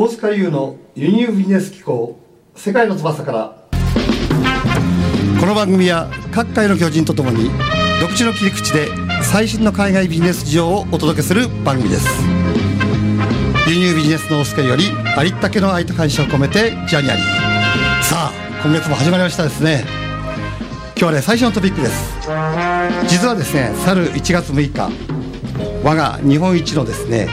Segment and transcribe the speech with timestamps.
[0.00, 2.20] 大塚優の輸入ビジネス機構
[2.54, 3.56] 世界の翼から。
[5.40, 7.50] この番組は各界の巨人とともに
[8.00, 8.86] 独自の切り口で
[9.24, 12.06] 最新の海外ビジネス事情をお届けする番組です。
[13.68, 14.84] 輸入ビジネスの大塚より
[15.16, 17.20] ありったけの愛と感謝を込めてジャニアリ
[18.04, 19.84] さあ今月も始まりましたですね。
[20.90, 22.14] 今日はね最初のトピックです。
[23.08, 24.92] 実はですね去る1月6日
[25.82, 27.28] 我が日本一のですね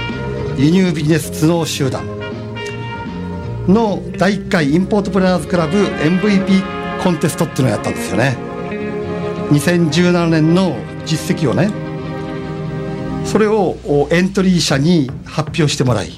[0.58, 2.15] 輸入ビジネス頭脳集団
[3.68, 8.38] の第1回インポートプランナーズクラブ MVP コンテストっていうのをやったんですよね。
[9.52, 11.70] 2017年の実績をね
[13.26, 13.78] それを
[14.12, 16.10] エントリー者に発表してもらい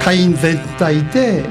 [0.00, 1.44] 会員全体で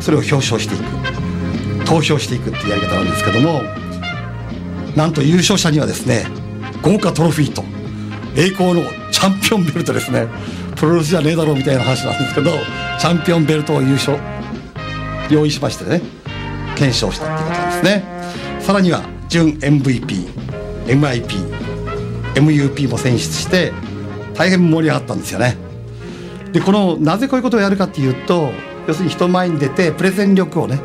[0.00, 3.62] それを表彰していく投票していくっていうやり方なんですけども
[4.96, 6.26] なんと優勝者にはですね
[6.82, 7.62] 豪華トロフィーと
[8.36, 10.26] 栄光のチャンピオンベルトですね。
[10.76, 12.52] プロレスじゃねえだろうみたいな話なんですけど
[13.00, 14.18] チャンピオンベルトを優勝
[15.30, 16.02] 用意しましてね
[16.76, 18.04] 検証したってことですね。
[18.60, 20.28] さらには準 MVPMIPMUP
[22.88, 23.72] も選出して
[24.34, 25.56] 大変盛り上がったんですよね。
[26.52, 28.50] でこのなぜこういうことをやるかっていうと
[28.86, 30.80] 要するに人前に出てプレゼン力をね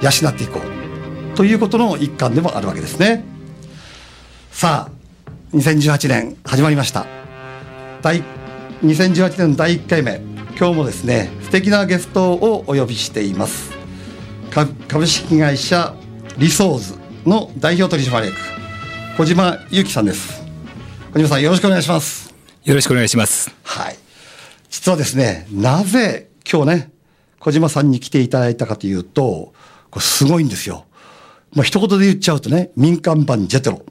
[0.00, 1.36] 養っていこう。
[1.36, 3.24] ということの一環でもあるわけですね。
[4.50, 7.06] さあ2018年始まりました。
[8.00, 8.22] 第
[8.84, 10.20] 2018年の第1回目
[10.58, 13.72] 今日もですね素敵なゲストをお呼びしています。
[14.88, 15.96] 株式会社
[16.36, 18.36] リソーズの代表取締役
[19.16, 20.42] 小島裕樹さんです。
[21.14, 22.34] 小島さんよろしくお願いします。
[22.62, 23.50] よろしくお願いします。
[23.62, 23.96] はい。
[24.68, 26.92] 実はですねなぜ今日ね
[27.40, 29.54] 小島さんに来ていただいたかというと
[29.90, 30.84] これすごいんですよ。
[31.54, 33.82] まあ一言で言っちゃうとね民間版ジェトロ。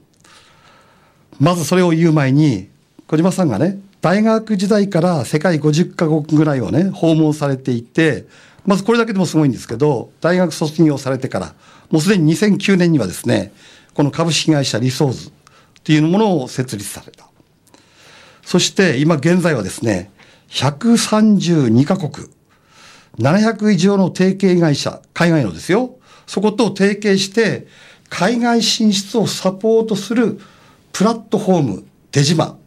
[1.40, 2.68] まずそれを言う前に
[3.06, 8.26] 小島さんがね大学時代から世界50カ国ぐらいをね訪問されていて
[8.66, 11.54] まずこれだけでもすごいんですけど大学卒業されてから
[11.90, 13.52] もうすでに2009年にはですね
[13.94, 15.32] この株式会社リソーズっ
[15.84, 17.28] ていうものを設立された。
[18.42, 20.10] そして今現在はですね
[20.48, 22.28] 132カ国
[23.18, 25.96] 700以上の提携会社海外のですよ。
[26.26, 27.66] そこと提携して
[28.08, 30.40] 海外進出をサポートする
[30.92, 32.58] プラットフォーム出島。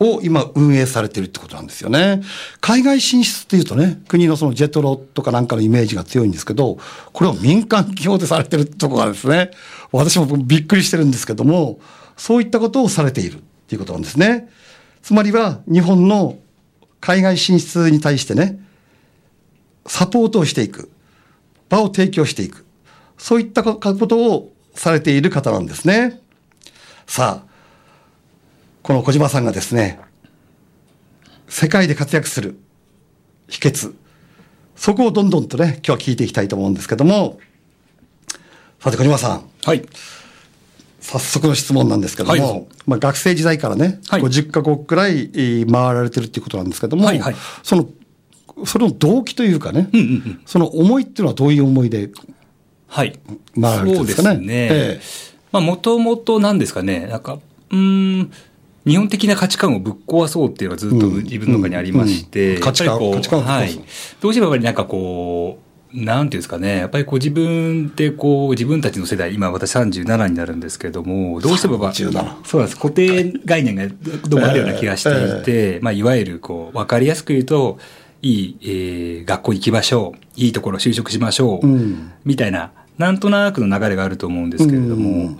[0.00, 2.22] を今運営されてるってことなんですよね。
[2.60, 6.78] 海外進出っていうとね、国のそのジェトロとかなんかのイメージが強いんですけど、
[7.12, 9.50] これを民間企業でされてるってところがですね、
[9.92, 11.80] 私もびっくりしてるんですけども、
[12.16, 13.38] そういったことをされているっ
[13.68, 14.48] ていうことなんですね。
[15.02, 16.38] つまりは日本の
[17.00, 18.58] 海外進出に対してね、
[19.86, 20.90] サポートをしていく。
[21.68, 22.66] 場を提供していく。
[23.16, 26.20] そういったことをされている方なんですね。
[27.06, 27.49] さあ、
[28.90, 30.00] この小島さんがですね、
[31.46, 32.58] 世界で活躍する
[33.46, 33.94] 秘訣、
[34.74, 37.38] そこをどんどんとね、今日は聞いていきたいと思うんですけども、
[38.80, 39.48] さて小島さん。
[39.62, 39.86] はい。
[41.00, 47.88] 早速の質問なんですけども、はい、まあ学生時代からね、はい、50カ国くらい回られてるっていうことなんですけども、はいはい、その、
[48.66, 52.10] その動機というかね、うんうんうん、その思いっていうのはどういう思いで、
[52.88, 53.20] はい。
[53.54, 54.34] 回られてるんですかね？
[54.34, 55.60] そうですね。
[55.60, 57.38] もともとなんですかね、なんか、
[57.70, 58.32] うん、
[58.90, 63.80] 日本的な価値観をぶっ壊そうっていうのがずっと自分の中にありまして、価値観価値観はい。
[64.20, 65.60] どうしてもやっぱりなんかこ
[65.92, 71.78] う、なんていうんですかね、やっぱりこう自分ってこう自分たちの世代、今私37になるんですけども、どうしても
[72.44, 73.86] そうなんです、固定概念が
[74.28, 77.78] どうもあるような気がしていて、まあいわゆるこう、わかりやすく言うと、
[78.22, 85.38] いい、えー、学校行きましょう、いいところ就職しましょう、うん、みたいな、なんとなくの流れがあると思うんですけれども、うん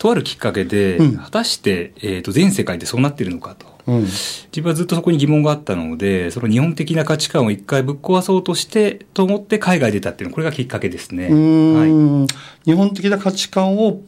[0.00, 14.00] とあるきっかけで、うん、果たして、えーと、全世界でそうなっているのかと、うん、自分はずっとそこに疑問があったのでその日本的な価値観を一回ぶっ壊そうとしてと思って海外出たっていうのこれがきっかけですね、はい、日本的な価値観を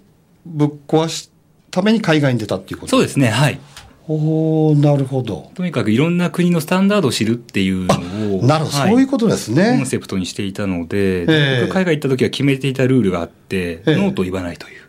[0.47, 1.31] ぶっ壊す
[1.71, 2.91] ために海外に出たっていうこと？
[2.91, 3.29] そうですね。
[3.29, 3.61] はい。
[4.09, 5.53] おなるほど。
[5.55, 8.43] とにかくいろんな国のスタンダードを知るっていうのを。
[8.45, 9.77] なるほど、はい、そういうことですね。
[9.77, 14.82] コンセプトにしていたので、僕海外行った時は決めていたルールがあって、ノーと言わないという。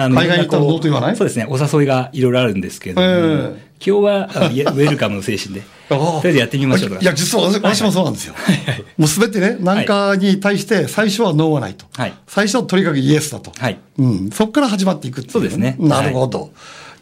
[0.00, 1.16] あの海外に行ったらどうと言わない？
[1.16, 5.60] そうですね、お誘いがいろいろあるんですけども、えー、今日はウェルカムの精神で、
[5.90, 8.34] とりあえずやってみましょういや、実は私,、私もそうなんですよ。
[8.34, 11.84] はいはい、もうすべてね、何かに対して最初はノーはないと。
[11.94, 13.52] はい、最初はとにかくイエスだと。
[13.58, 15.76] はい、うん、そこから始まっていくっていう、ね、そうですね。
[15.78, 16.40] なるほど。
[16.40, 16.50] はい、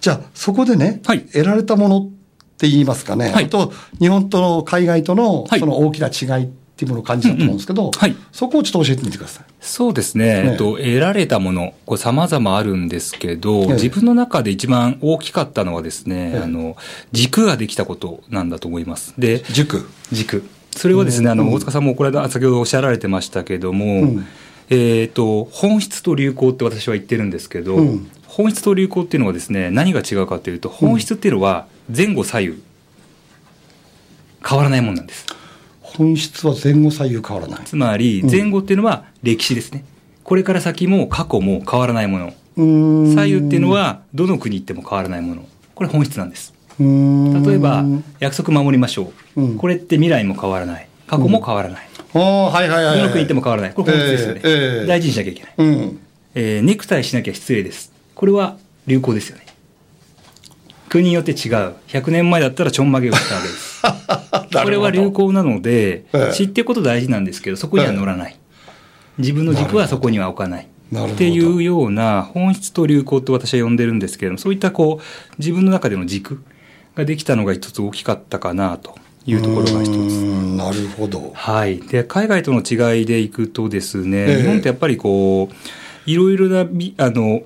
[0.01, 2.09] じゃあ、そこでね、はい、得られたものっ
[2.59, 6.49] て言いますかね、はい、あと、日本との海外とのその大きな違いっ
[6.79, 9.45] っていうものを感じたと思うんですけど、うんうん、はい、そこをちょっと教えてみてください。
[9.61, 10.45] そうですね。
[10.45, 10.51] ね。
[10.53, 16.77] えっと、得られたもの、これ様々あるんですけど、ええ、自分の中で一番大きかったのはですね、え、あの、
[17.11, 19.13] 軸ができたことなんだと思います。
[19.19, 19.89] で、軸。
[20.13, 20.49] 軸。
[20.71, 24.27] それはですね、あの、大塚さんもこれ先ほどおっしゃられてましたけども、うん、
[24.71, 32.63] えっ、ー、と、本質と流行って私は言ってるんですけど、うん、本質と流行っていうのはですね、何が違うかというと、本質っていうのは前後左右、
[34.47, 35.27] 変わらないもんなんです。
[35.99, 37.65] 本質は前後左右変わらない。
[37.65, 39.85] つまり、前後っていうのは歴史ですね。
[40.23, 42.33] これから先も過去も変わらないもの。
[42.57, 45.45] 左右っていうのは、どの国行っても変わらないもの。
[45.75, 46.55] これ本質なんです。
[46.79, 47.85] 例えば、
[48.21, 50.89] 約束守りましょう、うん、これって未来も変わらない。
[51.09, 51.89] 過去も変わらない。
[52.15, 53.75] うん、はいはいはい、どの国行っても変わらない。
[53.75, 54.41] これ本質ですよね。
[54.45, 54.51] えー
[54.83, 56.01] えー、大事にしなきゃいけない、うん、
[56.37, 57.93] えー、ネクタイしなきゃ失礼です。
[58.15, 58.57] これは
[58.87, 59.48] 流行ですよね。
[60.89, 61.75] 国によって違う。
[61.89, 63.83] 100年前だったらちょんまげをしたわけです。
[64.65, 68.37] これは流行なので、知ってこと大事なんですけど、そこには乗らない。
[69.19, 70.69] 自分の軸はそこには置かない。
[70.95, 76.43] っていうような本質と流行と私は呼んでるんですけれども、そういったこう、自分の中での軸
[76.95, 78.95] ができたのが一つ大きかったかなと
[79.27, 80.23] いうところが一つ。
[80.57, 81.33] なるほど。
[81.35, 81.81] はい。
[81.81, 87.43] で、海外との違いでいくとですね、えー、日本ってやっぱりこう、いろいろな、あの、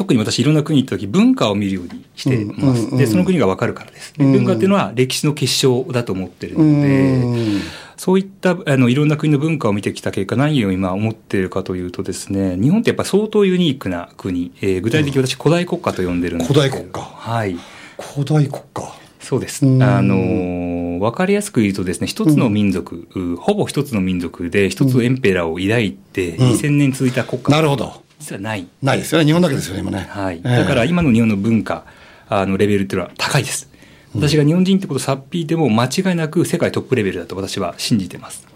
[0.00, 2.96] 特に私いろんな国行った時文化を見るようにしてます。
[2.96, 4.14] で、その国がわかるからです。
[4.16, 7.60] 文化っていうのは歴史の結晶だと思ってるので、
[7.98, 17.00] そういったあのいろんな国の文化を見てきた結果、何を今思っているかというとですね、日本ってやっぱ相当ユニークな国、えー、具体的に私古代国家と呼んでるんです古代国家。
[17.02, 17.58] はい。
[17.98, 18.94] 古代国家。
[19.20, 19.66] そうです。
[19.66, 28.08] あの、わかりやすく言うとですね、一つの民族、うん、ほぼ一つの民族で一つのエンペラーを抱いて、2000年続いた国家、うん、なるほど。
[28.20, 28.68] 実はない。
[28.82, 29.26] ないですよね。
[29.26, 30.06] 日本だけですよね、今ね。
[30.08, 30.40] はい。
[30.42, 31.84] だから今の日本の文化、
[32.28, 33.68] あの、レベルっていうのは高いです。
[34.14, 38.46] 私が日本人ってことをさっぴいても間違いなく世界トップレベルだと私は信じてます。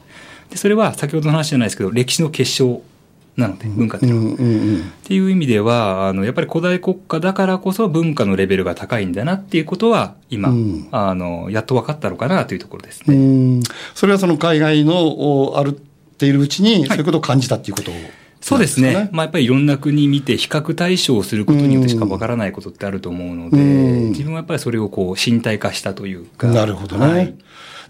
[0.50, 2.82] でそれは先ほどの話じゃないですけど、歴史の結晶
[3.36, 4.34] なので、文化っていうのは。
[4.34, 4.38] っ
[5.04, 13.60] ていう意味では、あの、やっぱり古代国家だからこそ文化のレベルが高いんだなっていうことは、今、うん、あの、やっと分かったのかなというところですね。
[13.94, 15.72] それはその海外のあるっ
[16.16, 17.94] ているうちに、そういうことを感じたっていうことを、
[18.44, 19.08] そうですね。
[19.10, 26.48] まあやっぱりいろんな国見て比較対象をすることによってしかわからないことってあると思うので、自分はやっぱりそれをこう身体化したというか。
[26.48, 27.06] なるほどね。
[27.06, 27.34] はい、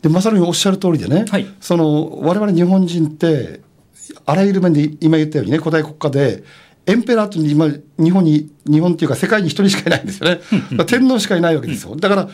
[0.01, 3.63] で、まさにおっしゃる通りでね、はい、その、我々日本人って、
[4.27, 6.45] あらゆる面で今言ったようにね、古代国家で、
[6.87, 7.67] エンペラーって今、
[7.99, 10.41] 日本に、日本っていうか世界に一人しかいないんですよね。
[10.87, 11.97] 天皇しかいないわけですよ。
[11.97, 12.29] だから、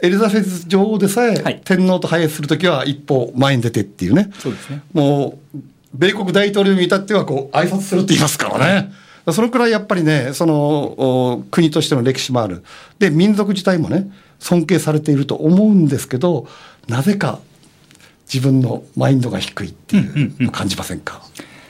[0.00, 4.30] エリザベス女王でさえ、天皇と拝謁するときは一歩前に出てっていうね。
[4.38, 4.82] そうですね。
[4.92, 5.58] もう、
[5.94, 8.92] 米国大統領に至ってはこう、挨拶するって言いますからね。
[9.32, 12.62] そのくらいやっぱりね、その、国としての歴史もある。
[12.98, 16.46] で、民族自体もね、尊敬されていると思うんですけど、
[16.86, 17.40] なぜか
[18.32, 21.22] 自分のマインドが低いっていうの感じませんか、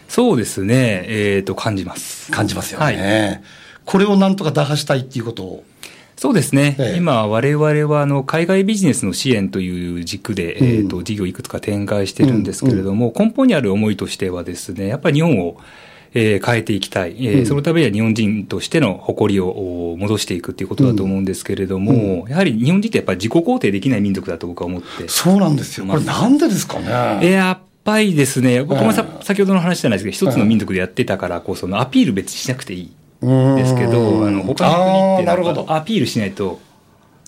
[0.08, 2.30] そうですね、えっ、ー、と、感じます。
[2.30, 3.42] 感じますよね、はい。
[3.84, 5.64] これをなんとか打破したいっていうことを。
[6.18, 6.74] そうですね。
[6.80, 13.22] ええ、今、我々は、あの、海外ビジネスの支援という軸で、うん、えっ、ー、と、事業いくつか展開してるんですけれども、うん。
[13.22, 15.60] うん、根本にある思いとしてはですね、やっぱり日本を、
[16.14, 22.20] えー、変えていきたい、えー、うん、そのためには日本人としての誇りを戻していくっていうことだと思うんですけれども、うん。
[22.22, 25.06] うん、やはり日本人ってやっぱり自己肯定できない民族だと僕は思って。
[25.06, 27.30] そうなんですよ、これ、なんでですかね。
[27.30, 36.60] やっぱりですね、僕もさ、先ほどの話じゃないですけど、一つの民族でやってたからこそのアピール別にしなくていいですけど、あの他の国ってアピールしないと。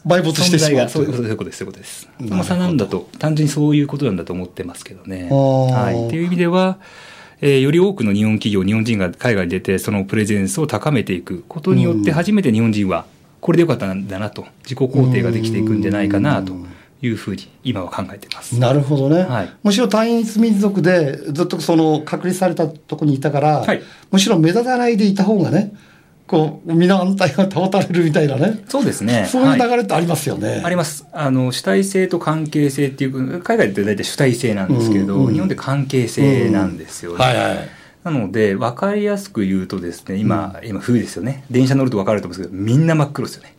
[0.06, 2.08] 埋没してしまうそういうことです、そういうことです。
[2.26, 5.29] その差なんだと、単純にそういうことなんだと思ってますけどね。
[5.31, 6.06] はい。
[6.06, 6.79] っていう意味では、
[7.43, 13.05] えー、より多くの日本企業、日本人が海外に出て、そのプレゼンスを高めていくことによって、初めて日本人は、
[13.41, 16.55] これでよかったんだなと、自己肯定ができていくんじゃないかなと。
[17.02, 18.58] いうふうに今は考えてます。
[18.58, 19.22] なるほどね。
[19.22, 25.72] はい、むしろ単一民族でずっとその隔離されたとこにいたから、はい、むしろ目立たないでいた方がね、
[26.30, 28.62] こう、皆安泰が保たれるみたいなね。
[28.69, 29.26] そうですね。
[29.28, 30.48] そういう流れってありますよね。
[30.48, 31.04] はい、あります。
[31.12, 37.14] あの、主体性と関係性っていう、海外って大体主体性なんですけど、うんうん、日本で関係性なんですよね。
[37.16, 37.80] うん、はいはい。
[38.02, 41.44] なので、分かりやすく言うとですね、今、うん、今冬ですよね。
[41.50, 43.54] 電車乗ると分かると思うんですけど、みんな真っ黒ですよね。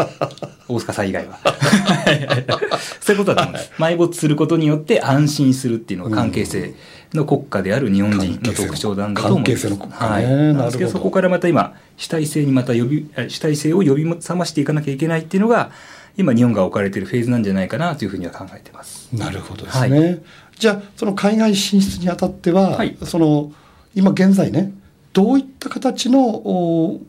[0.66, 1.38] 大塚さん以外は。
[3.00, 3.72] そういうことだと思うんです。
[3.76, 6.74] 埋没することによって安心するっていうのが関係性
[7.12, 9.52] の国家である日本人の特徴なんだと思います。
[9.52, 10.54] 関係性の国家、ね、はい。
[10.54, 15.70] なんですけど、そこからまた今、主体性にまた呼び、主体性を呼び覚ましていかなきゃいけないっていうのが、
[16.16, 19.08] 今日本が置かれているフェーズなんじゃないかなというふうには考えてます。
[19.12, 20.00] なるほどですね。
[20.00, 20.22] はい、
[20.58, 23.52] じゃあ、その海外進出にあたっては、はい、その、
[23.94, 24.72] 今現在ね、
[25.12, 27.00] どういった形のこ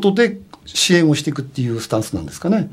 [0.00, 2.70] とで支援をしていくっていうスタンスなんですかね。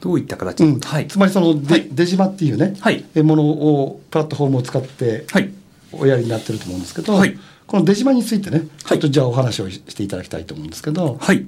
[0.00, 1.06] どういった形、うんはい。
[1.06, 5.50] つまりそのデ,、はいデジマっていうね、はいえものをプラットフォームを使ってはい。
[5.92, 11.46] おやりになってると思うんですけど、はいこのデジマについてねちょっとじゃあお話をししていただきたいと思うんですけど、はい。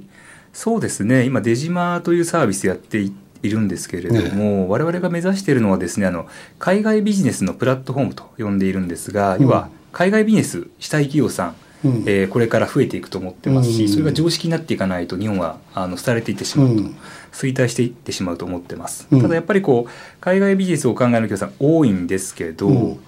[0.54, 1.24] そうですね。
[1.26, 6.26] 今、デジマというサービスやっていいるんですけれども、我々が目指しているのはですね、あの、
[6.58, 12.04] 海外ビジネスのプラットフォームと呼んでいるんですが、うん要は、海外ビジネスしたい企業さん、うん。
[12.06, 13.88] えーこれから増えていくと思ってますし、うん。
[13.88, 16.96] それが常識になっていかないと日本はあの廃れていってしまうと、うん。
[17.32, 19.22] 衰退していってしまうと思ってます、うん。
[19.22, 23.00] ただやっぱりこう海外ビジネスをお考えの企業さん多いんですけど、うん。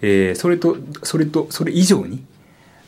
[0.00, 2.24] えーそれとそれとそれ以上に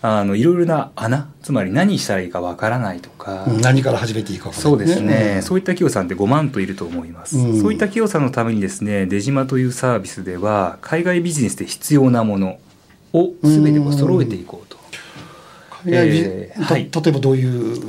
[0.03, 3.61] あのいろいろな穴つまり何したらいいかわからないとか、うん。
[3.61, 5.43] 何から始めていいか分からそうですね、ん。
[5.43, 7.61] そういった企業さんって5万といると思います、うん。
[7.61, 12.59] そういった企業さんのためにですね出島というサービスでは海外ビジネスで必要なもの
[13.15, 14.77] を全てこう揃えていこうと、
[15.87, 16.53] 例え
[17.13, 17.81] ばどういう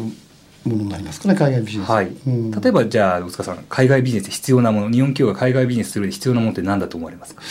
[0.65, 2.07] ものになりますかね海外ビジネス、はい。
[2.07, 2.51] うん。
[2.51, 7.35] 例えばじゃあ大塚さん海外ビジネスで必要なもの日本企業が海外ビジネスする必要なものって何だと思われます？
[7.35, 7.41] か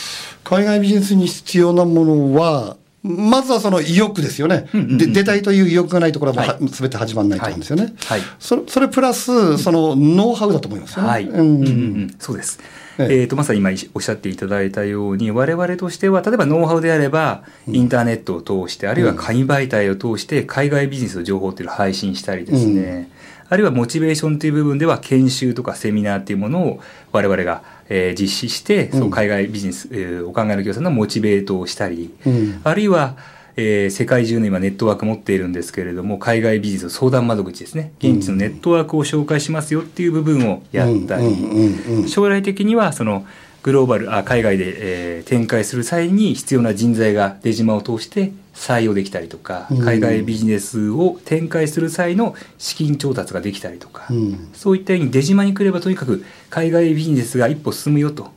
[0.43, 6.65] 海外ビジネスに必要なものはまずはその意欲ですよね、うんうんうんで出たいという意欲がないところはははい。
[6.67, 8.21] 全て始まらないと思うんですよね、はい。
[8.39, 11.39] それそれプラスそのノウハウだと思いますよね、はい、うん。
[11.39, 11.69] うんうんう
[12.07, 12.15] ん。
[12.19, 12.59] そうです。
[12.99, 13.23] えええ。
[13.25, 23.09] ー、とまさに今おっしゃっていただいたように我々としては例えばノウハウであればインターネットを通して、あるいは紙媒体を通して海外ビジネスの情報っていうのを配信したりですね、
[23.49, 26.79] あるいはモチベーションという部分では研修とかセミナーっていうものを
[27.11, 32.61] 我々が、えー実施して、そう海外ビジネス、えーお考えの企業さんのモチベートをしたり、うん。
[32.63, 33.17] あるいは、
[33.57, 37.93] えー世界中の今ネットワーク持っているんですけれども海外ビジネスの相談窓口ですね。
[37.99, 43.25] 現地のネットワークを紹介しますよっていう部分をやったり、将来的にはその
[43.63, 44.73] グローバルあ海外で、
[45.17, 49.77] えー展開する際に必要な人材が出島を通して採用できたりとか、うん。
[49.79, 54.49] 海外ビジネスを展開する際の資金調達ができたりとか、うん。
[54.53, 58.29] そういったように出島に来ればとにかく海外ビジネスが一歩進むよと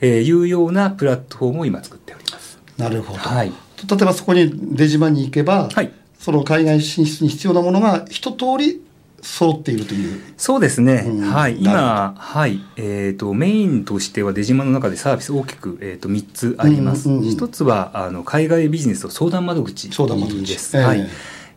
[0.00, 2.47] えーいうようなプラットフォームを今作っております。
[2.78, 3.48] なるほど、はい。
[3.48, 5.92] 例えばそこに出島に行けば、はい。
[6.18, 8.80] その海外進出に必要なものが一通り
[9.20, 10.20] 揃っているという。
[10.36, 11.32] そうですね、うん。
[11.32, 12.60] はい、今、はい。
[12.76, 20.52] えー、とメインとしては出島の中でサービス大きく、えー、と3つあります、うんうんつはあの海外ビジネスと相談窓口相談窓口。
[20.52, 20.84] です、ええ。
[20.84, 21.08] はい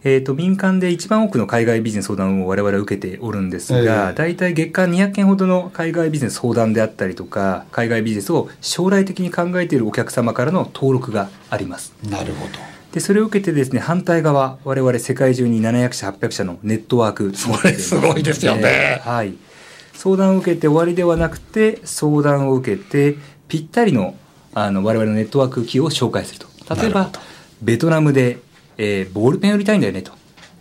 [0.04, 11.94] えー、と民間で一番多くの海外ビジネス相談を我々は受けておるんですが、ええ大体月間200件ほどの海外ビジネス相談であったりとか海外ビジネスを将来的に考えているお客様からの登録があります。
[12.10, 12.54] なるほど。
[12.94, 19.02] でそれを受けてですね反対側我々世界中に700社800社のネットワークそれすごいですよね。
[19.04, 19.36] はい、
[19.94, 23.18] 相談を受けて終わりではなくて相談を受けて
[23.48, 24.16] ぴったりの
[24.54, 26.76] あの我々のネットワーク企業を紹介すると。
[26.76, 27.12] 例えば
[27.62, 28.40] ベトナムで、
[28.84, 30.12] えーボールペン売りたいんだよねと。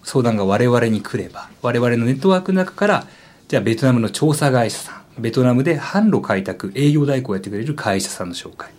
[0.03, 1.49] 相談が我々に来れば。
[1.63, 3.07] 我々のネットワークの中から
[3.49, 5.23] じゃあベトナムの調査会社さん。
[5.23, 8.71] ベトナムで販路開拓営業代行をやってくれる会社さんの紹介。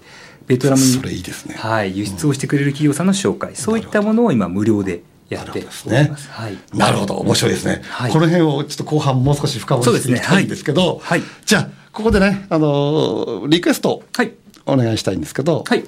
[0.46, 1.56] ベトナムにそれいいですね。
[1.56, 5.88] はい、輸出をしてくれる企業さんの紹介、そういったものを今無料でやっております。
[5.88, 6.58] なるほどですはい。
[6.74, 7.16] なるほど。
[7.16, 8.12] 面白いですね、はい。
[8.12, 11.00] この辺をちょっと後半もう少し深掘りしていきたいんですけど。
[11.02, 11.20] はい。
[11.20, 11.30] はい。
[11.46, 14.34] じゃあここでねあのリクエストはい。
[14.66, 15.84] お願いしたいんですけど、はい。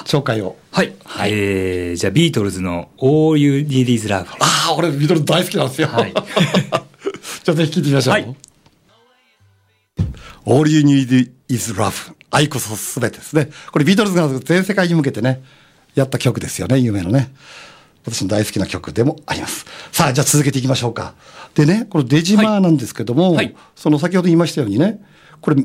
[0.00, 0.56] 紹介を。
[0.70, 0.94] はい。
[1.26, 4.26] えー、じゃあビートルズの All You Need Is Love。
[4.40, 6.12] ああ俺ビドル大好きなんですよ、はい。
[7.44, 8.36] じゃあぜひ聞いてみましょう、はい。
[10.46, 13.50] All You Need Is Love 愛こそすべてですね。
[13.70, 15.42] これビートルズが全世界に向けてね
[15.94, 17.32] やった曲ですよね有名なね。
[18.04, 19.66] 私の大好きな曲でもあります。
[19.92, 21.14] さあじゃあ続けていきましょうか。
[21.54, 23.34] でねこのデジマーなんですけども、はい。
[23.36, 23.54] はい。
[23.76, 25.00] その先ほど言いましたようにね
[25.40, 25.62] これ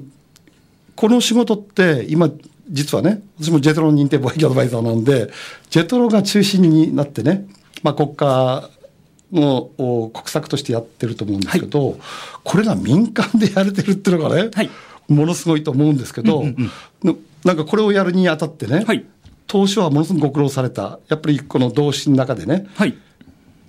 [0.96, 2.30] この仕事って今
[2.70, 5.32] 実はね私もジェトロ認定貿易アドバイザーなんで
[5.70, 7.48] ジェトロが中心になってね、
[7.84, 8.70] まあ、国家
[9.32, 11.98] のお国策としてやってると思うんですけど、
[12.44, 14.70] これが民間でやれてるっていうのがね、はい。
[15.08, 16.70] ものすごいと思うんですけど、うんうん
[17.04, 19.06] のなんかこれをやるにあたってね、はい。
[19.46, 22.98] 当初はものすごくご苦労されたやっぱりこの同志の中でねはい。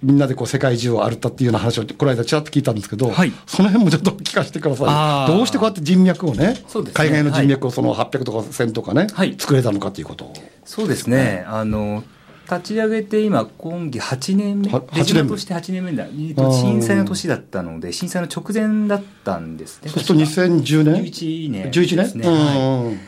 [0.02, 5.32] みんなでこう世界中を歩ったっていうような話をこの間ちらっと聞いたんですけど、はいその辺もちょっと聞かせてください。
[5.32, 6.64] どうしてこうやって人脈をねね
[6.94, 10.34] 海外の人脈をその800とか1000とかね、はい作れたのかということを。
[10.64, 11.44] そうですね。
[11.48, 12.04] あの、
[12.50, 14.70] 立ち上げて今、今期8年目。
[14.70, 16.04] はデジ8年目マとして8年目だ。
[16.04, 19.90] えっと震災の年だったので、震災の直前だったんですね。
[19.90, 22.24] そうすると2010年？11年11ですね。
[22.24, 23.00] 年、はいうん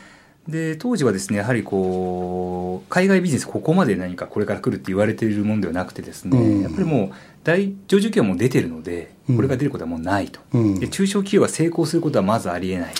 [0.51, 6.61] で当時はですねやはりこう海外ビジネスここまで何かこれから来るって言われているものではなくてですね、うん。
[6.61, 7.11] やっぱりもう
[7.43, 9.35] 大上場企業も出てるのでうん。
[9.37, 10.79] これが出ることはもうないと、うん。
[10.79, 12.93] で中小企業が成功することはまずありえない。
[12.93, 12.95] っ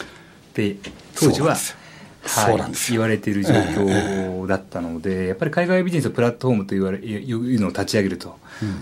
[0.53, 0.77] て
[1.15, 1.55] 当時は
[2.24, 8.38] はい、言われている状況だったので、やっぱり海外ビジネスのプラットフォームと言われいうのを立ち上げると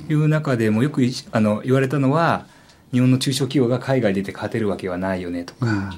[0.10, 2.46] いう中でもよくいあの言われたのは
[2.92, 5.96] 日本の中小企業が海外出て勝てるわけはないよねとか、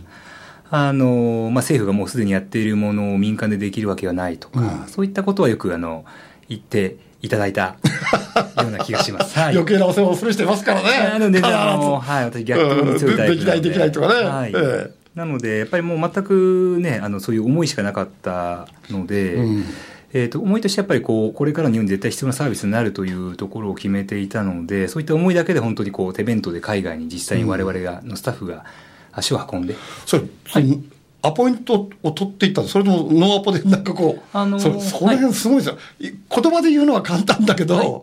[0.73, 4.87] あのまあ、政府がもうすでにやっているものを民間でできるわけはないとか、うん。
[4.87, 6.05] そういったことはよくあの
[6.47, 7.75] 言っていただいた
[8.57, 9.37] ような気がします。
[9.37, 9.53] はい。
[9.53, 10.89] 余計なお世話をする人いますからね。
[11.13, 11.55] あのね、必ず。
[11.55, 13.37] あの、はい、私逆境に強いタイプなので。
[13.37, 14.13] きないできないとかね。
[14.23, 14.53] はい。
[14.55, 14.91] ええ。
[15.13, 19.65] なので、やっぱりもう全くね、あの、そういう思いしかなかったので、うん。
[20.13, 28.63] えっ、と、思いとしてやっぱりこう、これからの日本に絶対必要なサービスになるというところを決めていたので、そういった思いだけで本当にこう、手弁当で海外に実際に我々が、のスタッフが
[29.13, 29.75] 足を運んで、
[30.05, 30.81] それ、その
[31.23, 32.61] アポイントを取っていった。
[32.61, 38.01] のそれともノーアポでなんかこう、あのーそその辺すごいですよ、い言葉で言うのは簡単だけど、はい。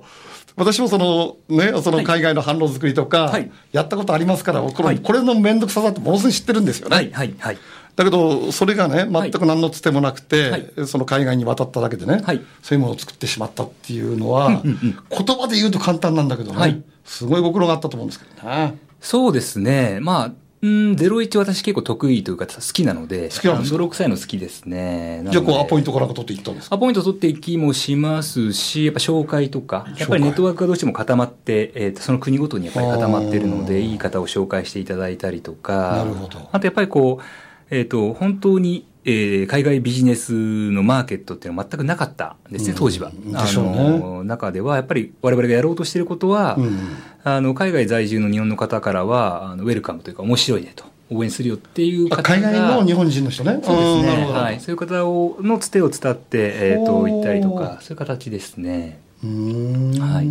[0.57, 2.07] 私もそのね、そのはい。
[2.07, 3.51] 海外の販路作りとか、はい。
[3.73, 4.99] やったことありますから、これ,、はい。
[4.99, 6.97] これの面倒くささってものすごい知ってるんですよね。
[6.97, 7.59] はい、はい、はい。
[7.95, 10.71] だけど、それがね、全く何のつてもなくて、はい。
[10.87, 12.41] その海外に渡っただけでね、はい。
[12.63, 14.79] そういうものを作ってしまったっていうのは、うんうんうん。
[15.11, 16.83] 言葉で言うと簡単なんだけどね、はい。
[17.05, 18.79] すごいご苦労があったと思うんですけどね。
[19.01, 19.99] そうですね。
[20.01, 25.23] まあ、うん、01私結構得意というか好きなので、好きなんです泥臭いの好きですね。
[25.31, 26.77] じゃあ、こう、アポイントトからか取っていったんですか？
[26.77, 36.49] アポイント取っていきもしますし、やっぱ紹介とか、やっぱりネットワークがどうしても固まって、えーとその国ごとにやっぱり固まっているので、いい方を紹介していただいたりとか、なるほど。
[36.51, 37.25] あとやっぱりこう、
[37.71, 40.33] えっ、と、本当に、えー海外ビジネス
[40.71, 43.11] のマーケットっていうのは全くなかったんですね、うん当時は。
[43.11, 46.79] うねあの中では、やっぱり我々がやろうとしていることは、うん
[47.25, 53.61] あの、海外在住の日本の方からは、あのウェルカムというか面白いねと、応援するよっていう方海外の日本人の人ね。
[53.63, 54.27] そうですね。
[54.31, 54.61] はい。
[54.61, 59.01] そういう方を、のつてを伝って、えっ、と、ほう行ったりとか、そういう形ですね。
[59.23, 60.29] うーんはい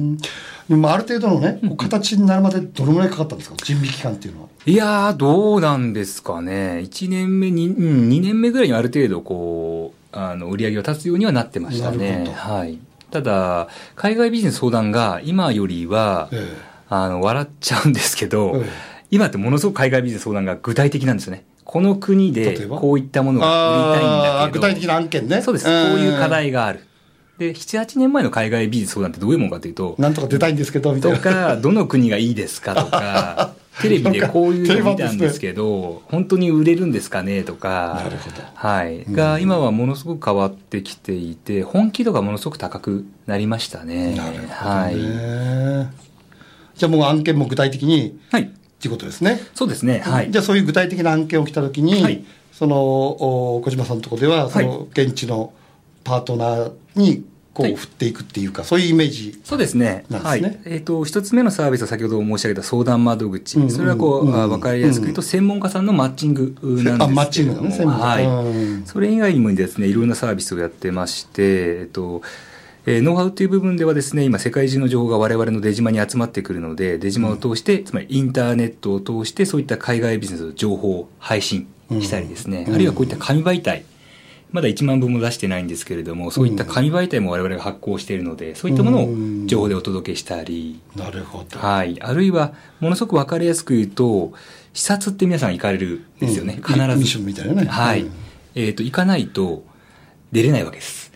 [0.70, 4.50] でもある程度のね、形になるまでどのぐらいかかったんですか、準備期間っていうのは。
[4.66, 6.82] いやー、どうなんですかね。
[6.84, 12.18] 1年目に、うん、2年目ぐらいにある程度、こう、あの、売り上げを立つようにはなってましたなるね。
[12.20, 12.78] ほどはい。
[13.12, 16.46] ただ、海外ビジネス相談が今よりは、え
[16.90, 21.46] あの、笑っちゃうんですけど、ええ今ってものすごく海外ビジネス相談が具体的なんですよね。
[21.64, 24.68] この国でこういったものが売りたいんだけど。
[24.68, 25.42] 具体的な案件ね。
[25.42, 25.66] そうです。
[25.66, 26.82] こういう課題がある。
[27.38, 31.18] で、7、8年前の海外ビジネス相談ってどういうものかというと、なんとか出たいんですけど、みたいな。
[31.18, 39.04] とか、どの国がいいですかとか、 テレビでこういうの見たんですけど、本当に売れるんですかねとか、なるほどはい。
[39.04, 44.16] うんが、今はものすごく変わってきていて、本気度がものすごく高くなりましたね。
[44.16, 44.48] なるほどね。
[44.50, 44.96] はい。
[46.76, 48.44] じゃあもう案件も具体的にはい。
[48.44, 48.46] っ
[48.80, 49.42] ていうことですね。
[49.54, 50.02] そうですね。
[50.04, 50.32] はい。
[50.32, 52.24] じゃあそういう具体的な案件を来たときに、はい
[52.58, 55.54] そのお小島さんのところでは、その現地の
[56.08, 59.42] パートナーにこはいう振っていくっていうか、そういうイメージ。
[59.44, 60.06] そうですね。
[60.12, 60.60] はい。
[60.66, 63.58] えっ、と、一つ目のサービスは先ほど申し上げた相談窓口。
[63.58, 68.26] うんうんそれはこう、うんうんあわかりやすく言うと、専門家さんのマッチングなんですけマッチングはい。
[68.26, 72.22] うんそれ以外にもですね、いろんなサービスをやってまして、えっと、
[72.86, 81.68] えーノウハウという部分ではですね、今世界中の情報が我々の出島に集まってくるので、出島を通して、つまりインターネットを通して、そういった海外ビジネスの情報を配信
[82.00, 83.84] したりですね、うんあるいはこういった紙媒体、
[84.52, 91.60] まだ1万部も出してないんですけれども、そういった紙媒体も我々が発行しているので、そういったものを情報でお届けしたり、なるほど。
[91.60, 92.02] はい。
[92.02, 94.34] あるいは、ものすごくわかりやすく言うと、
[94.74, 96.56] 視察って皆さん行かれるんですよね。
[96.56, 96.80] うん必ず。
[96.80, 98.04] ミッションみたいなねはい。
[98.04, 98.12] うん
[98.56, 99.64] えっ、と、行かないと
[100.32, 101.12] 出れないわけです。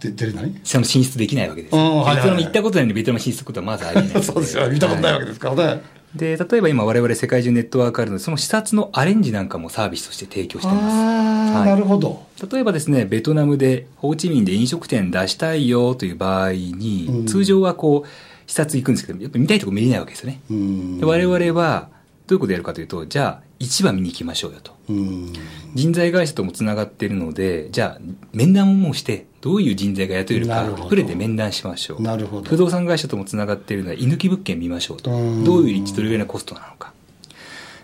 [0.00, 0.60] で出れない？
[0.64, 1.72] その進出できないわけです。
[1.72, 4.22] ベトナム行ったことないのにベトナム進出することはまずありえない。
[4.24, 4.68] そうですよ。
[4.68, 5.82] 見たことないわけですからね。
[6.14, 10.84] で、例えば今我々世界中ネットワークあるので、その視察のアレンジなんかもサービスとして提供しています。
[10.84, 12.26] ああ、はいなるほど。
[12.50, 18.08] 例えばですね、ベトナムで、ホーチミンで飲食店出したいよという場合に、うん通常はこう、
[18.46, 20.40] 視察行くんですけど、やっぱ見たいとこ見れないわけですよね。
[20.50, 21.88] うんで我々は、
[22.26, 24.72] どういうことやるかというと、じゃあ、市場見に行きましょうよと。
[24.88, 25.32] うん
[25.74, 28.00] 人材会社ともつながっているので、じゃあ、
[28.32, 32.02] 面談をもうして、どういう人材が雇えるか触れて面談しましょう。
[32.02, 35.10] なるほど不動産会社ともつながっているので、居抜き物件見ましょうと。
[35.10, 36.92] うんどういう立地、どれぐらいのコストなのか。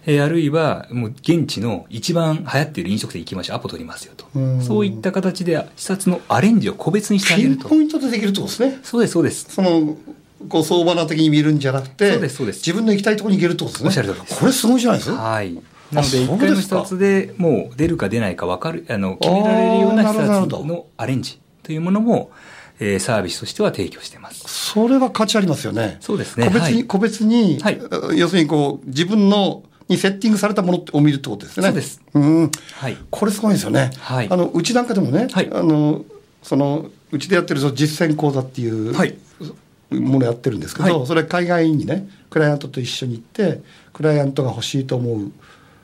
[0.06, 3.56] えーあるいは、もう現地の一番流行っている飲食店行きましょう。
[3.56, 4.62] アポ取りますよとうん。
[4.62, 7.68] そういった形で、視察のアレンジを個別にしてあげると。
[7.68, 8.78] ピンポイントでできるってことですね。
[8.82, 9.46] そうです、そうです。
[9.50, 9.96] その、
[10.48, 13.88] こう相場な的に見るんじゃなくて、そうですそうです自分の行きたいところに行けるってことですね。
[13.88, 15.22] おっしゃる通りですこれすごいじゃないですか。
[15.22, 15.54] はい。
[15.92, 22.30] なので、一回の視察でもう出るか出ないか分かる、あの、決められるような視察のアレンジというものも、
[22.78, 24.44] えーサービスとしては提供しています。
[24.46, 25.98] それは価値ありますよね。
[26.00, 31.66] そうですね個別に、はい個別に、はい要するにこう、自分の、にセッティングされたものを見るってことですね。
[31.66, 32.00] そうです。
[32.14, 32.50] うん。
[32.74, 32.96] はい。
[33.10, 33.90] これすごいですよね。
[33.98, 36.04] はいあの、うちなんかでもね、はいあの、
[36.42, 39.18] その、うちでやってる実践講座っていう、はい
[39.90, 45.32] ものやってるんですけど、はいそれ海外にね、クライアントと一緒に行って、クライアントが欲しいと思う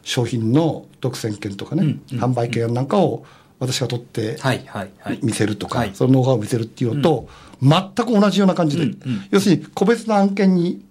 [0.03, 3.25] 商品の独占権とかね、うんうん販売権なんかを
[3.59, 5.19] 私が取ってはい、はい、はい。
[5.23, 7.29] 見せるとか、はいそのノウハウを見せるっていうのと、
[7.62, 10.85] 全く同じような感じで、うんうん要するに個別の案件に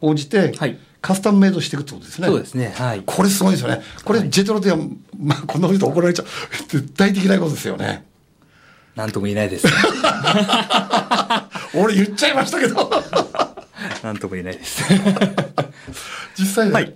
[0.00, 2.26] 応じて、はいカスタムメイドしていくってことですね。
[2.26, 2.74] そうですね。
[2.76, 3.02] はい。
[3.06, 3.80] これすごいですよね。
[4.04, 4.76] これ、ジェトロでは、
[5.18, 6.26] まあ、こんなこと怒られちゃう。
[6.68, 8.04] 絶対できないことですよね。
[8.96, 9.66] なんとも言えないです。
[11.74, 12.90] 俺言っちゃいましたけど。
[14.02, 14.82] なんとも言えないです。
[16.38, 16.94] 実際ね、はい。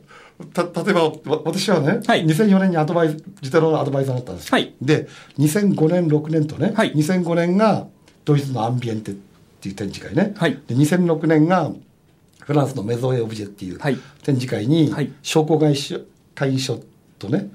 [0.52, 1.12] た例えばわ
[1.44, 2.26] 私はね、はい。
[2.26, 4.74] 2004年にアドバイジテロのアドバイザーだったんですよ、はい。
[4.80, 5.08] で
[5.38, 6.92] 2005年6年とね、はい。
[6.94, 7.86] 2005年が
[8.24, 9.14] ドイツのアンビエンテっ
[9.60, 10.58] ていう展示会ね、はい。
[10.66, 11.70] で2006年が
[12.40, 13.98] フランスのメゾーエ・オブジェっていうはい。
[14.22, 15.12] 展示会に、はい。
[15.22, 16.80] 商工会議所
[17.18, 17.48] とね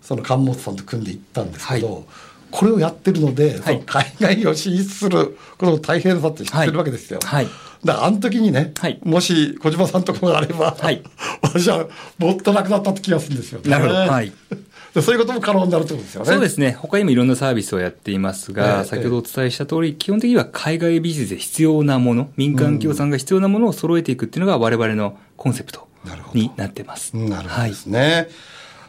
[0.00, 2.04] その関本さんと組んで行ったんですけど、はい
[2.52, 7.18] これをやってるので、はい海外を進出するこの大変さって知ってるわけですよ。
[7.24, 7.48] はい
[7.84, 11.02] だからあの時にね、はいもし小島さんとこがあれば、はい
[11.42, 11.88] 私は
[12.18, 13.70] もっとなくなったって気がするんですよ、ね。
[13.70, 14.32] なるほどはい
[14.94, 16.30] でそういうことも可能になるってことですよね。
[16.30, 16.76] そうですね。
[16.78, 27.12] 他にもいろんなサービスをやっていますが、ええ先ほどお伝えした通り、基本的には海外ビジネスで必要なもの、民間企業さんが必要なものを揃えていくっていうのが我々のコンセプトなるほどになってます。
[27.14, 28.28] うんなるほどはいですね。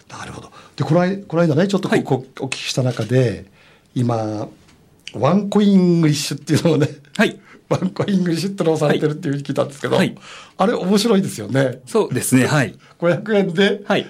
[0.10, 0.52] なるほど。
[0.76, 3.46] で、この間この間ね、ちょっとこ、はいこお聞きした中で、
[3.96, 4.48] 今、
[5.14, 7.40] One Coin English っていうのをね、はい。
[7.70, 10.16] One Coin English ってのをされてるっていうふうに聞いたんですけど、はい
[10.58, 11.82] あれ面白いですよね。
[11.88, 12.46] そうですね。
[12.46, 12.76] はい。
[13.00, 14.08] 500円ではい。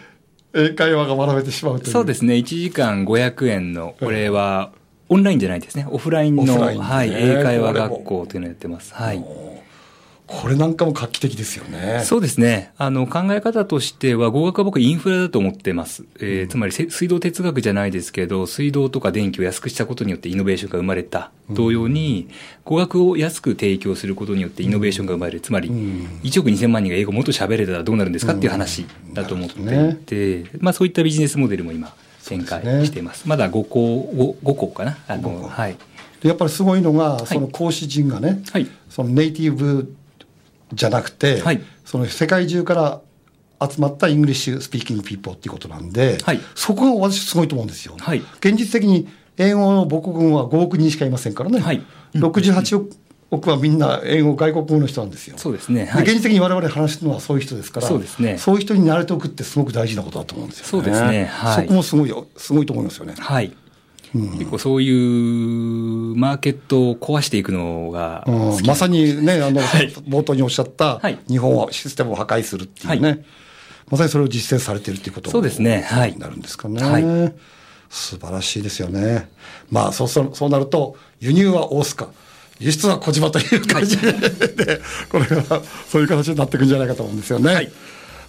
[0.53, 1.91] 英会話が学べてしまうという。
[1.91, 2.35] そうですね。
[2.35, 4.71] 1時間500円の、これは、
[5.09, 5.87] オンラインじゃないですね。
[5.89, 8.93] オフラインの、ンでねはい、英会話学校というのをやってます。
[8.93, 9.23] はい。
[10.25, 12.01] これなんかも画期的ですよね。
[12.05, 12.71] そうですね。
[12.77, 16.05] あの、考え方としては、語学は僕インフラだと思ってます。
[16.19, 21.31] えーつまりせ、水道哲学じゃないですけど、水道とか電気を安くしたことによってイノベーションが生まれた。
[21.49, 22.29] 同様に、
[22.63, 25.41] 語学を安く提供することによってイノベーションが生まれる。
[25.41, 31.93] つまり、1億2000万人が英語もっと喋れたらどうなるんですかっていう話だと思っていて、まあそういったビジネスモデルも今、
[32.25, 33.27] 展開しています。
[33.27, 35.75] まだ5校、5, 校かなあの、はい。
[36.21, 38.67] でやっぱりすごいのが、いその講師陣がね、はい。
[38.89, 39.93] そのネイティブ
[40.73, 43.01] じゃなくて、はいその世界中から
[43.69, 47.95] 集まった English speaking people っていうことなんで、はいそこが私すごいと思うんですよ。
[47.99, 49.07] はい現実的に
[49.37, 51.83] 英語の母国語は5億人しかいませんからね、はい
[52.15, 52.89] 68
[53.31, 55.37] 億はみんな英語外国語の人なんですよ。
[55.37, 55.85] そうですね。
[55.85, 56.03] ではい。
[56.03, 60.69] 現実的に我々話すのはそういう人ですからそうですねそういう人に慣れておくってすごく大事なことだと思うんですよね。
[60.69, 63.15] そうですねはいそこもすごいよすごいと思いますよね。
[63.17, 63.51] はい。
[64.13, 68.65] 結構そういうマーケットを壊していくのがうん。
[68.65, 69.89] まさにね、あの、はい。
[70.07, 71.17] 冒頭におっしゃった、はい。
[71.27, 73.17] 日本はシステムを破壊するっていうね、は
[73.89, 75.81] まさにそれを実践されているということそうですね。
[75.81, 76.13] はい。
[76.13, 76.83] になるんですかね。
[76.83, 77.33] はい。
[77.89, 79.29] 素晴らしいですよね。
[79.69, 82.09] まあ、そうそうそうなると、輸入は大須賀、
[82.59, 84.13] 輸出は小島という感じで、
[85.09, 87.53] これがそういう形になっていくんじゃないかと思うんですよね。
[87.53, 87.71] はい。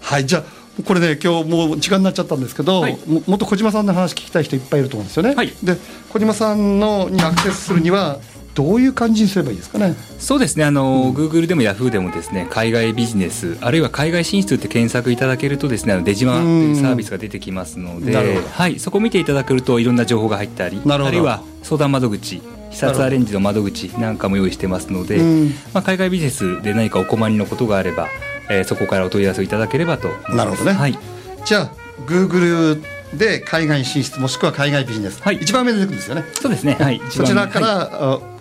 [0.01, 2.99] はい、じゃあ、これね、今日もう時間になっちゃったんですけど、はい。
[3.07, 5.35] ももっと小島さんの話聞きたい人いっぱいいると思うんですよね。
[5.35, 5.53] はい。
[5.63, 5.77] で、
[6.11, 8.19] 小島さんのにアクセスするには、
[8.55, 9.97] どういう感じにすればいいですかね？
[10.21, 10.65] そうですね。
[10.65, 18.49] あの、Google でも Yahoo でもですね海外ビジネスあるいは海外進出って検索いただけるとですねあのデジマというサービスが出てきますので、なるほど。
[18.49, 21.07] はい、そこを見ていただけるといろんな情報が入ったりなるほど。
[21.07, 25.49] あるいは相談窓口視察アレンジの窓口なんかも用意してますので、うん。
[25.73, 28.09] まあ、海外ビジネスで何かお困りのことがあれば、
[28.51, 30.73] えーそこからお問い合わせいただければとなるほどね。
[30.73, 30.99] はい、
[31.45, 31.71] じゃあ、
[32.07, 32.83] Google
[33.17, 35.37] で海外進出もしくは海外ビジネス、はい。
[35.37, 36.25] 一番目に出てくるんですよね。
[36.41, 38.35] そうですね、はい、そちらかはい。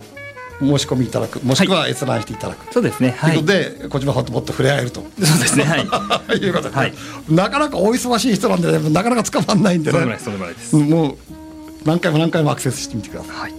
[0.59, 2.73] 申し込みいただく、もしくは閲覧していただく。
[2.73, 3.37] そうですね、とはい。
[3.37, 5.01] いうことで、小島さんともっと触れ合えると。
[5.01, 6.37] そうですね、はい。
[6.37, 6.93] いうことで、はい。
[7.29, 9.97] なかなかお忙しい人なんでね、なかなか捕まんないんでね。
[9.97, 11.17] とんでもないです、もう
[11.85, 13.35] 何回も何回もアクセスしてみてください。
[13.35, 13.53] はい、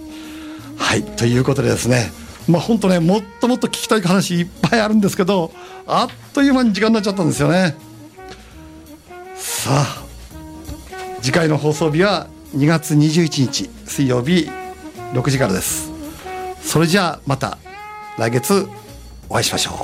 [0.77, 2.11] はい、ということでですね、
[2.47, 5.51] まあ本当ね、もっともっと聞きたい話いっぱいあるんですけど、
[5.87, 7.75] あっという間に時間になっちゃったんですよね。
[9.35, 10.03] さあ、
[11.21, 14.49] 次回の放送日は2月21日水曜日
[15.13, 15.91] 6時からです。
[16.61, 17.57] それじゃあまた
[18.17, 18.67] 来月
[19.29, 19.75] お会いしましょう。